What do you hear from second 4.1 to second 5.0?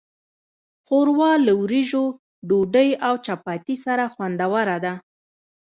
خوندوره ده.